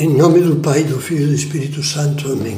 [0.00, 2.30] Em nome do Pai, do Filho e do Espírito Santo.
[2.30, 2.56] Amém.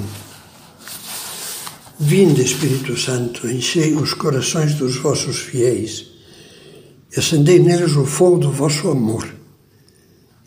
[1.99, 6.09] Vinde, Espírito Santo, enchei os corações dos vossos fiéis
[7.11, 9.27] e acendei neles o fogo do vosso amor.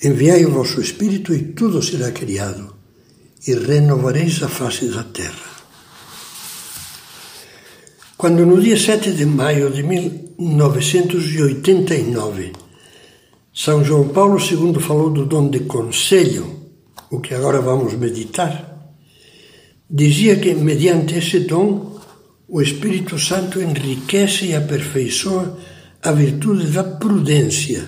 [0.04, 2.76] Enviai o vosso Espírito e tudo será criado,
[3.48, 5.52] e renovareis a face da terra.
[8.16, 12.54] Quando no dia 7 de maio de 1989
[13.52, 16.62] são João Paulo II falou do dom de conselho,
[17.14, 18.54] o que agora vamos meditar.
[19.88, 22.00] Dizia que, mediante esse dom,
[22.48, 25.60] o Espírito Santo enriquece e aperfeiçoa
[26.02, 27.88] a virtude da prudência,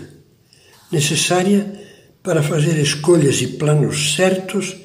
[0.91, 1.73] necessária
[2.21, 4.75] para fazer escolhas e planos certos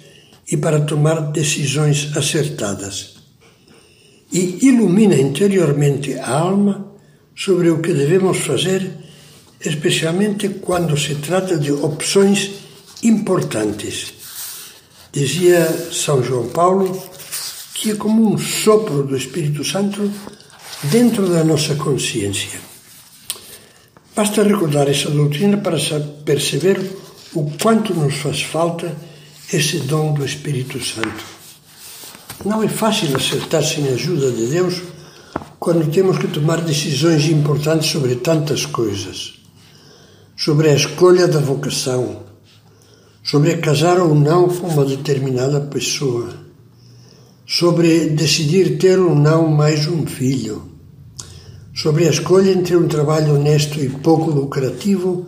[0.51, 3.17] e para tomar decisões acertadas.
[4.33, 6.95] E ilumina interiormente a alma
[7.37, 8.91] sobre o que devemos fazer
[9.61, 12.53] especialmente quando se trata de opções
[13.03, 14.20] importantes.
[15.13, 17.01] Dizia São João Paulo
[17.75, 20.11] que é como um sopro do Espírito Santo
[20.85, 22.61] dentro da nossa consciência.
[24.15, 25.79] Basta recordar essa doutrina para
[26.25, 26.79] perceber
[27.35, 28.95] o quanto nos faz falta
[29.53, 31.25] esse dom do Espírito Santo.
[32.45, 34.83] Não é fácil acertar sem a ajuda de Deus
[35.59, 39.41] quando temos que tomar decisões importantes sobre tantas coisas
[40.41, 42.23] sobre a escolha da vocação,
[43.31, 46.31] sobre casar ou não com uma determinada pessoa,
[47.47, 50.63] sobre decidir ter ou não mais um filho,
[51.73, 55.27] sobre a escolha entre um trabalho honesto e pouco lucrativo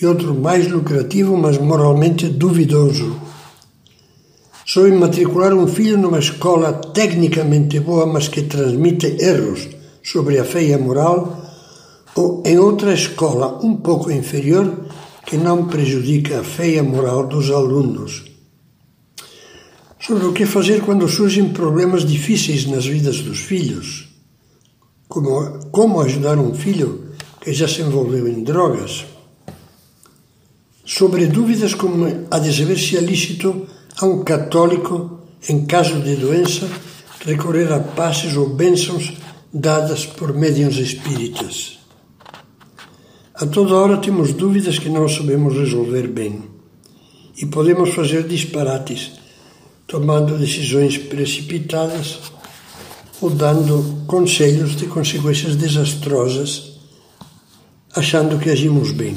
[0.00, 3.20] e outro mais lucrativo, mas moralmente duvidoso.
[4.64, 9.68] Sobre matricular um filho numa escola tecnicamente boa, mas que transmite erros
[10.04, 11.36] sobre a fé e a moral
[12.14, 14.86] ou em outra escola um pouco inferior
[15.30, 18.24] que não prejudica a fé e a moral dos alunos.
[20.00, 24.08] Sobre o que fazer quando surgem problemas difíceis nas vidas dos filhos.
[25.06, 29.06] Como, como ajudar um filho que já se envolveu em drogas.
[30.84, 33.68] Sobre dúvidas como a de saber se é lícito
[34.00, 36.68] a um católico, em caso de doença,
[37.24, 39.12] recorrer a passes ou bênçãos
[39.54, 41.79] dadas por médiuns espíritas.
[43.40, 46.42] A toda hora temos dúvidas que não sabemos resolver bem
[47.38, 49.12] e podemos fazer disparates,
[49.86, 52.18] tomando decisões precipitadas
[53.18, 56.80] ou dando conselhos de consequências desastrosas,
[57.96, 59.16] achando que agimos bem.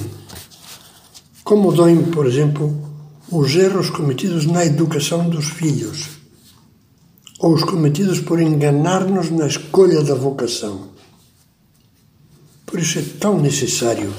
[1.44, 2.73] Como doem, por exemplo,
[3.29, 6.11] os erros cometidos na educação dos filhos
[7.40, 10.92] ou os cometidos por enganar-nos na escolha da vocação.
[12.73, 14.11] Por isso é tão necessário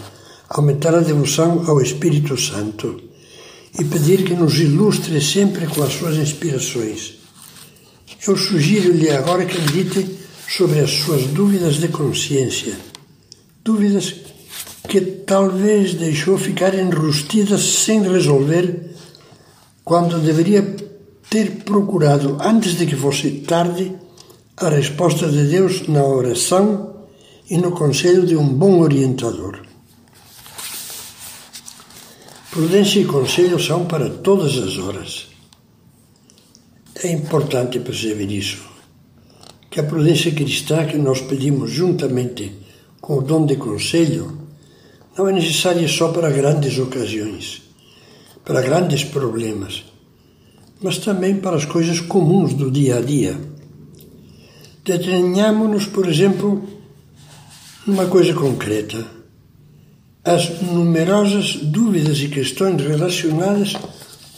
[0.48, 3.00] aumentar a devoção ao Espírito Santo
[3.76, 7.14] e pedir que nos ilustre sempre com as suas inspirações.
[8.24, 10.08] Eu sugiro-lhe agora que medite
[10.48, 12.76] sobre as suas dúvidas de consciência,
[13.64, 14.14] dúvidas
[14.88, 18.94] que talvez deixou ficar enrustidas sem resolver
[19.84, 20.76] quando deveria
[21.28, 23.96] ter procurado, antes de que fosse tarde,
[24.56, 26.93] a resposta de Deus na oração
[27.48, 29.60] e no conselho de um bom orientador.
[32.50, 35.28] Prudência e conselho são para todas as horas.
[37.02, 38.62] É importante perceber isso,
[39.68, 42.52] que a prudência cristã que nós pedimos juntamente
[43.00, 44.38] com o dom de conselho
[45.18, 47.62] não é necessária só para grandes ocasiões,
[48.44, 49.84] para grandes problemas,
[50.80, 53.38] mas também para as coisas comuns do dia a dia.
[54.84, 56.73] Detenhamos-nos, por exemplo,
[57.86, 59.04] numa coisa concreta.
[60.24, 63.74] As numerosas dúvidas e questões relacionadas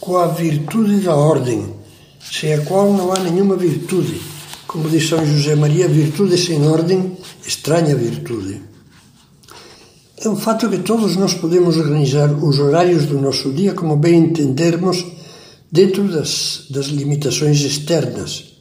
[0.01, 1.65] com a virtude da ordem,
[2.21, 4.21] sem a qual não há nenhuma virtude.
[4.67, 8.61] Como diz São José Maria, virtude sem ordem, estranha virtude.
[10.19, 14.17] É um fato que todos nós podemos organizar os horários do nosso dia como bem
[14.17, 15.05] entendermos
[15.71, 18.56] dentro das, das limitações externas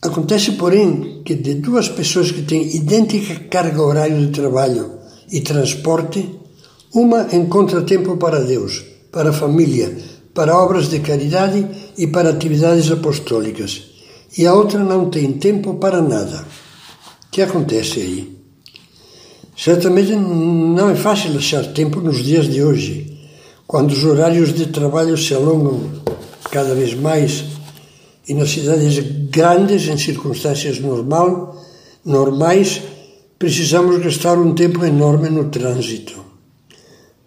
[0.00, 4.92] Acontece, porém, que de duas pessoas que têm idêntica carga horária de trabalho
[5.30, 6.38] e transporte,
[6.94, 9.96] uma encontra tempo para Deus, para a família,
[10.32, 11.66] para obras de caridade
[11.98, 13.82] e para atividades apostólicas,
[14.36, 16.46] e a outra não tem tempo para nada.
[17.26, 18.38] O que acontece aí?
[19.56, 23.18] Certamente não é fácil achar tempo nos dias de hoje,
[23.66, 25.90] quando os horários de trabalho se alongam
[26.52, 27.57] cada vez mais
[28.28, 28.98] e nas cidades
[29.30, 31.64] grandes, em circunstâncias normal,
[32.04, 32.82] normais,
[33.38, 36.22] precisamos gastar um tempo enorme no trânsito.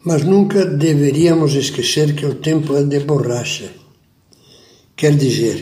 [0.05, 3.71] Mas nunca deveríamos esquecer que o tempo é de borracha.
[4.95, 5.55] Quer dizer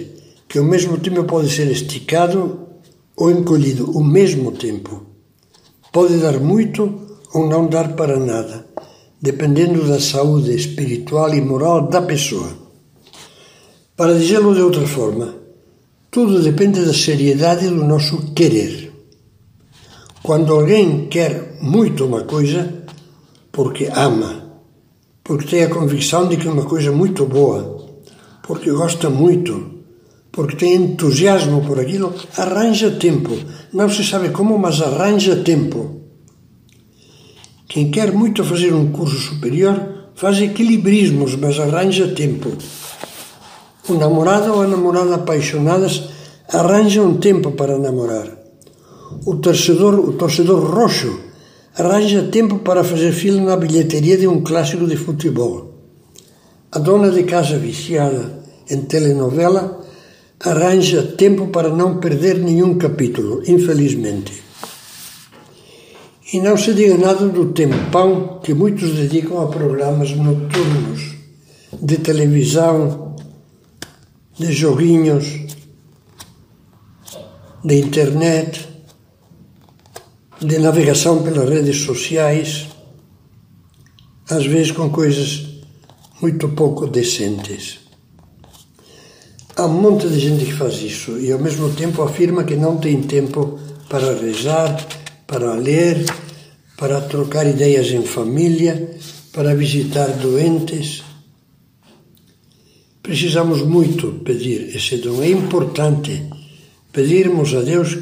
[0.48, 2.68] que o mesmo tempo pode ser esticado
[3.16, 5.06] ou encolhido o mesmo tempo.
[5.92, 8.66] Pode dar muito ou não dar para nada,
[9.22, 12.69] dependendo da saúde espiritual e moral da pessoa.
[14.00, 15.36] Para dizê-lo de outra forma,
[16.10, 18.94] tudo depende da seriedade do nosso querer.
[20.24, 22.86] Quando alguém quer muito uma coisa,
[23.52, 24.62] porque ama,
[25.22, 27.90] porque tem a convicção de que é uma coisa muito boa,
[28.44, 29.70] porque gosta muito,
[30.32, 33.38] porque tem entusiasmo por aquilo, arranja tempo.
[33.74, 36.04] Não se sabe como, mas arranja tempo.
[37.68, 42.50] Quem quer muito fazer um curso superior faz equilibrismos, mas arranja tempo.
[43.90, 46.10] O namorado ou a namorada apaixonadas
[46.48, 48.28] arranjam tempo para namorar.
[49.26, 51.20] O torcedor, o torcedor roxo
[51.76, 55.74] arranja tempo para fazer fila na bilheteria de um clássico de futebol.
[56.72, 59.82] A dona de casa viciada em telenovela
[60.40, 64.44] arranja tempo para não perder nenhum capítulo, infelizmente.
[66.32, 71.16] E não se diga nada do tempão que muitos dedicam a programas noturnos
[71.82, 73.09] de televisão,
[74.40, 75.26] de joguinhos,
[77.64, 78.68] de internet,
[80.42, 82.68] de navegação pelas redes sociais,
[84.30, 85.46] às vezes com coisas
[86.22, 87.80] muito pouco decentes.
[89.58, 92.78] Há um monte de gente que faz isso e ao mesmo tempo afirma que não
[92.78, 93.60] tem tempo
[93.90, 94.88] para rezar,
[95.28, 96.06] para ler,
[96.78, 98.98] para trocar ideias em família,
[99.34, 101.04] para visitar doentes.
[103.10, 105.24] Precisamos muito pedir esse dom.
[105.24, 106.30] É importante
[106.94, 107.98] pedirmos a Deus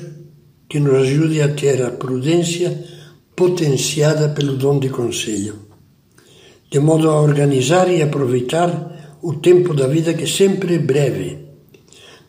[0.67, 2.77] que nos ajude a ter a prudência
[3.33, 5.59] potenciada pelo dom de conselho,
[6.69, 11.37] de modo a organizar e aproveitar o tempo da vida que sempre é breve,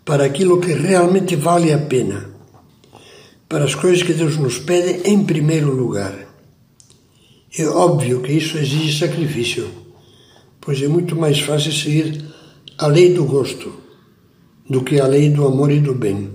[0.04, 2.30] para aquilo que realmente vale a pena,
[3.48, 6.14] para as coisas que Deus nos pede em primeiro lugar.
[7.58, 9.69] É óbvio que isso exige sacrifício,
[10.60, 12.27] pois é muito mais fácil seguir
[12.78, 13.72] a lei do gosto
[14.70, 16.30] do que a lei do amor e do bem.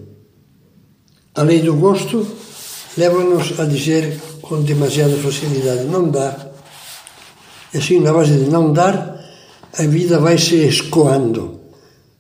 [1.35, 2.27] A lei do gosto
[2.97, 6.51] leva-nos a dizer com demasiada facilidade: não dá.
[7.73, 9.23] E assim, na base de não dar,
[9.77, 11.61] a vida vai se escoando,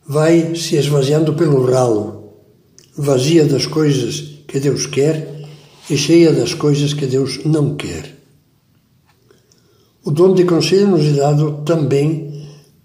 [0.07, 2.33] vai se esvaziando pelo ralo,
[2.97, 5.47] vazia das coisas que Deus quer
[5.89, 8.17] e cheia das coisas que Deus não quer.
[10.05, 12.32] O dom de conselho nos é dado também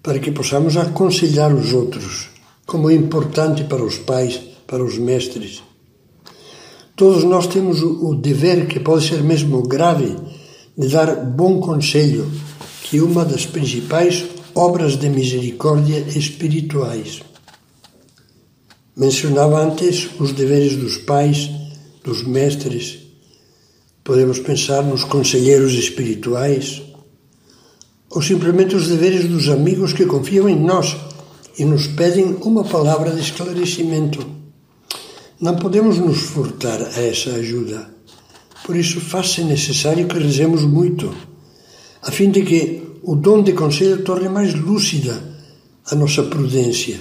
[0.01, 2.29] para que possamos aconselhar os outros,
[2.65, 5.63] como é importante para os pais, para os mestres
[6.99, 10.17] Todos nós temos o dever, que pode ser mesmo grave,
[10.77, 12.29] de dar bom conselho,
[12.83, 17.21] que é uma das principais obras de misericórdia espirituais.
[18.97, 21.49] Mencionava antes os deveres dos pais,
[22.03, 22.97] dos mestres.
[24.03, 26.81] Podemos pensar nos conselheiros espirituais,
[28.09, 30.97] ou simplesmente os deveres dos amigos que confiam em nós
[31.57, 34.25] e nos pedem uma palavra de esclarecimento.
[35.39, 37.89] Não podemos nos furtar a essa ajuda.
[38.65, 41.13] Por isso, faz-se necessário que rezemos muito,
[42.01, 45.21] a fim de que o dom de conselho torne mais lúcida
[45.89, 46.99] a nossa prudência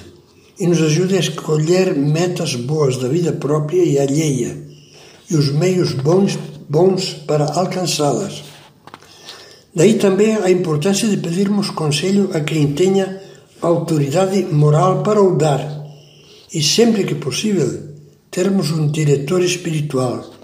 [0.58, 4.66] e nos ajude a escolher metas boas da vida própria e alheia
[5.30, 6.38] e os meios bons,
[6.68, 8.44] bons para alcançá-las.
[9.74, 13.20] Daí também a importância de pedirmos conselho a quem tenha
[13.60, 15.84] autoridade moral para o dar
[16.52, 17.88] e, sempre que possível,
[18.30, 20.38] termos um diretor espiritual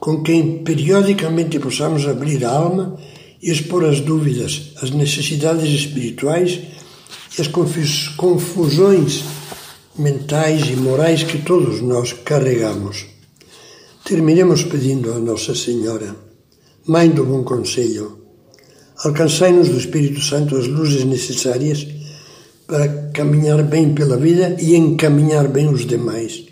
[0.00, 2.96] com quem periodicamente possamos abrir a alma
[3.42, 6.58] e expor as dúvidas, as necessidades espirituais
[7.36, 7.48] e as
[8.16, 9.24] confusões
[9.98, 13.06] mentais e morais que todos nós carregamos.
[14.04, 16.16] Terminemos pedindo a Nossa Senhora,
[16.86, 18.19] Mãe do Bom Conselho,
[19.04, 21.86] alcançai-nos do Espírito Santo as luzes necessárias
[22.66, 26.50] para caminhar bem pela vida e encaminhar bem os demais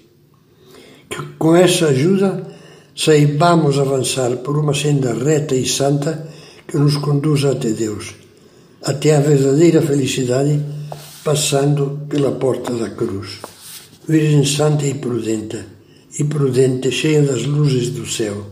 [1.08, 2.46] que com essa ajuda
[2.94, 6.28] saibamos avançar por uma senda reta e santa
[6.66, 8.14] que nos conduza até Deus,
[8.82, 10.60] até a verdadeira felicidade,
[11.24, 13.38] passando pela porta da cruz.
[14.06, 15.58] Virgem Santa e prudente,
[16.18, 18.46] e prudente, cheia das luzes do céu,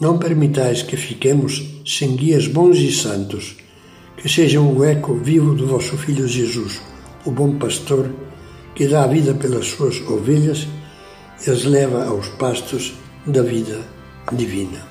[0.00, 3.56] não permitais que fiquemos sem guias bons e santos,
[4.16, 6.80] que sejam o eco vivo do vosso Filho Jesus,
[7.26, 8.10] o bom pastor,
[8.74, 10.66] que dá a vida pelas suas ovelhas
[11.46, 12.94] e as leva aos pastos
[13.26, 13.80] da vida
[14.32, 14.89] divina.